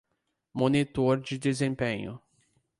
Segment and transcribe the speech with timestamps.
[0.55, 2.19] Monitor de desempenho